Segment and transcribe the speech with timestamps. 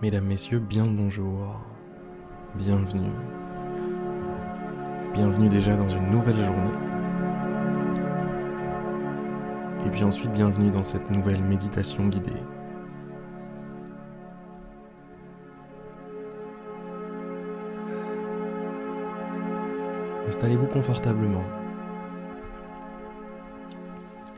[0.00, 1.60] Mesdames, Messieurs, bien le bonjour.
[2.54, 3.10] Bienvenue.
[5.12, 6.70] Bienvenue déjà dans une nouvelle journée.
[9.84, 12.30] Et puis ensuite, bienvenue dans cette nouvelle méditation guidée.
[20.28, 21.44] Installez-vous confortablement.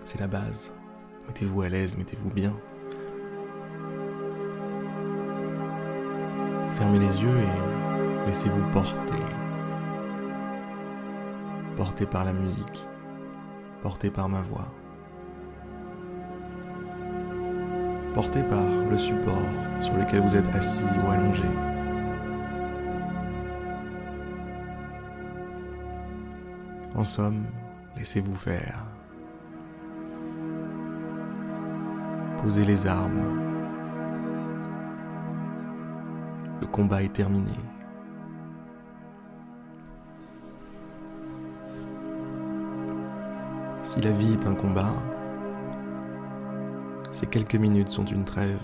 [0.04, 0.72] C'est la base.
[1.26, 2.56] Mettez-vous à l'aise, mettez-vous bien.
[6.80, 9.22] Fermez les yeux et laissez-vous porter.
[11.76, 12.86] Porté par la musique,
[13.82, 14.66] porté par ma voix,
[18.14, 19.42] porté par le support
[19.80, 21.44] sur lequel vous êtes assis ou allongé.
[26.94, 27.44] En somme,
[27.94, 28.86] laissez-vous faire.
[32.38, 33.49] Posez les armes.
[36.60, 37.52] Le combat est terminé.
[43.82, 44.92] Si la vie est un combat,
[47.12, 48.60] ces quelques minutes sont une trêve.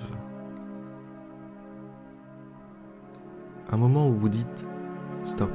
[3.73, 4.67] Un moment où vous dites
[5.25, 5.51] stop.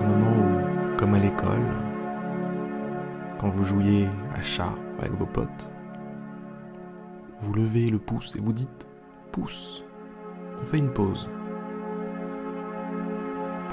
[0.00, 1.66] Un moment où, comme à l'école,
[3.38, 5.68] quand vous jouiez à chat avec vos potes,
[7.40, 8.86] vous levez le pouce et vous dites
[9.32, 9.82] pouce.
[10.60, 11.28] On fait une pause.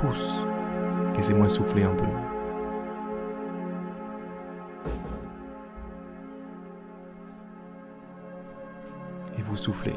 [0.02, 0.46] Pouce.
[1.16, 2.06] Laissez-moi souffler un peu.
[9.38, 9.96] Et vous soufflez.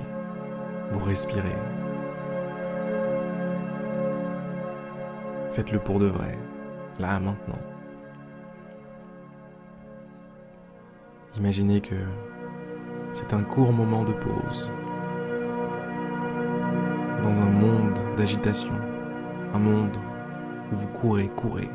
[0.91, 1.57] Vous respirez.
[5.53, 6.37] Faites-le pour de vrai,
[6.99, 7.59] là maintenant.
[11.37, 11.95] Imaginez que
[13.13, 14.71] c'est un court moment de pause
[17.23, 18.73] dans un monde d'agitation,
[19.55, 19.97] un monde
[20.73, 21.71] où vous courez, courez.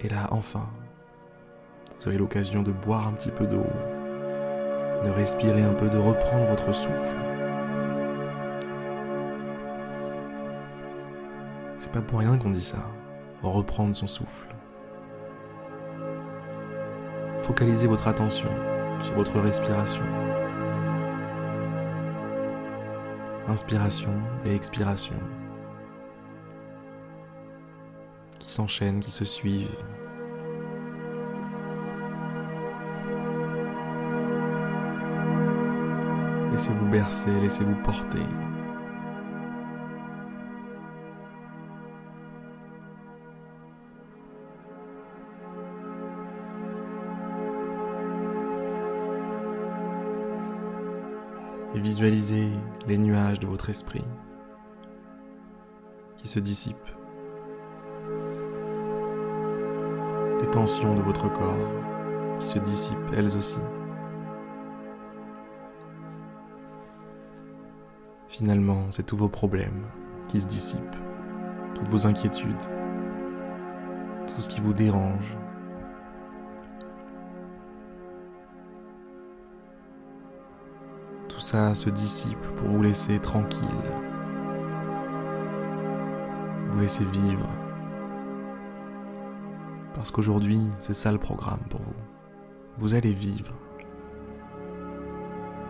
[0.00, 0.68] Et là, enfin,
[1.98, 3.66] vous avez l'occasion de boire un petit peu d'eau,
[5.04, 7.16] de respirer un peu, de reprendre votre souffle.
[11.78, 12.78] C'est pas pour rien qu'on dit ça,
[13.42, 14.48] reprendre son souffle.
[17.38, 18.50] Focalisez votre attention
[19.00, 20.02] sur votre respiration.
[23.48, 24.12] Inspiration
[24.44, 25.14] et expiration
[28.38, 29.68] qui s'enchaînent, qui se suivent.
[36.52, 38.22] Laissez-vous bercer, laissez-vous porter.
[51.78, 52.48] Visualisez
[52.86, 54.04] les nuages de votre esprit
[56.16, 56.76] qui se dissipent,
[60.40, 61.54] les tensions de votre corps
[62.40, 63.58] qui se dissipent elles aussi.
[68.28, 69.86] Finalement, c'est tous vos problèmes
[70.28, 70.96] qui se dissipent,
[71.74, 72.54] toutes vos inquiétudes,
[74.26, 75.36] tout ce qui vous dérange,
[81.38, 83.62] tout ça se dissipe pour vous laisser tranquille,
[86.72, 87.48] vous laisser vivre.
[89.94, 91.94] Parce qu'aujourd'hui, c'est ça le programme pour vous.
[92.78, 93.54] Vous allez vivre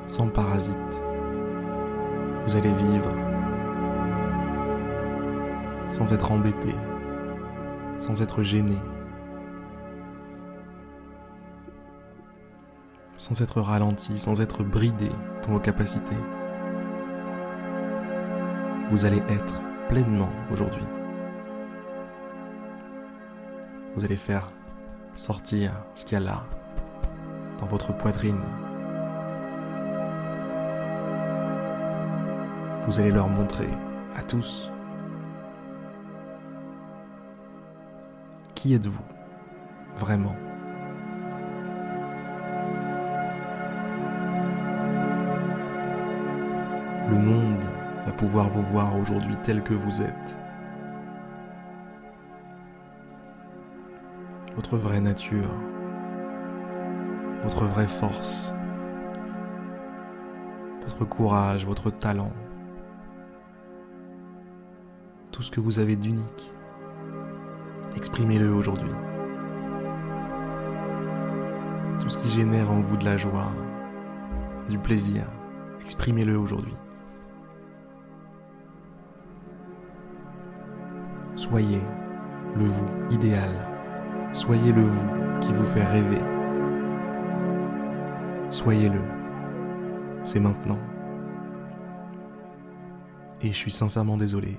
[0.07, 1.03] sans parasite.
[2.47, 3.13] Vous allez vivre
[5.89, 6.75] sans être embêté,
[7.99, 8.79] sans être gêné.
[13.19, 15.11] Sans être ralenti, sans être bridé
[15.43, 16.17] dans vos capacités.
[18.89, 20.85] Vous allez être pleinement aujourd'hui.
[23.95, 24.51] Vous allez faire
[25.15, 26.45] sortir ce qu'il y a là,
[27.61, 28.41] dans votre poitrine.
[32.87, 33.69] Vous allez leur montrer
[34.17, 34.71] à tous
[38.59, 39.05] qui êtes-vous
[39.95, 40.35] vraiment.
[47.09, 47.65] Le monde
[48.05, 50.37] va pouvoir vous voir aujourd'hui tel que vous êtes.
[54.55, 55.49] Votre vraie nature,
[57.45, 58.53] votre vraie force,
[60.83, 62.33] votre courage, votre talent,
[65.33, 66.53] tout ce que vous avez d'unique.
[67.97, 68.93] Exprimez-le aujourd'hui.
[72.01, 73.51] Tout ce qui génère en vous de la joie,
[74.69, 75.25] du plaisir.
[75.81, 76.75] Exprimez-le aujourd'hui.
[81.49, 81.81] Soyez
[82.57, 83.49] le vous idéal.
[84.35, 85.09] Soyez le vous
[85.41, 86.21] qui vous fait rêver.
[88.51, 89.01] Soyez-le.
[90.25, 90.77] C'est maintenant.
[93.41, 94.59] Et je suis sincèrement désolé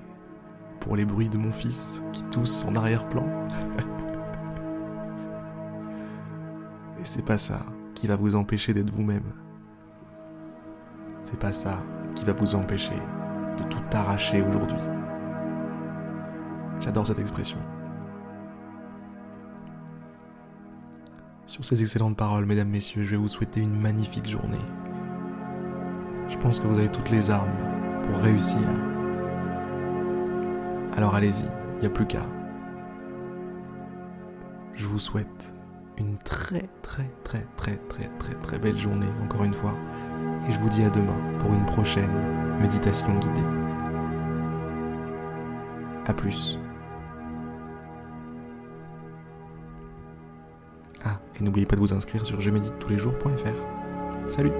[0.80, 3.26] pour les bruits de mon fils qui tousse en arrière-plan.
[6.98, 7.60] Et c'est pas ça
[7.94, 9.32] qui va vous empêcher d'être vous-même.
[11.22, 11.78] C'est pas ça
[12.16, 12.98] qui va vous empêcher
[13.58, 14.80] de tout arracher aujourd'hui.
[16.80, 17.58] J'adore cette expression.
[21.46, 24.56] Sur ces excellentes paroles, mesdames, messieurs, je vais vous souhaiter une magnifique journée.
[26.28, 27.50] Je pense que vous avez toutes les armes
[28.04, 28.60] pour réussir.
[30.96, 31.44] Alors allez-y,
[31.76, 32.24] il n'y a plus qu'à.
[34.74, 35.52] Je vous souhaite
[35.98, 39.74] une très très très très très très très belle journée encore une fois
[40.48, 42.10] et je vous dis à demain pour une prochaine
[42.60, 43.40] méditation guidée.
[46.06, 46.58] A plus.
[51.40, 54.30] Et n'oubliez pas de vous inscrire sur je médite tous les jours.fr.
[54.30, 54.52] Salut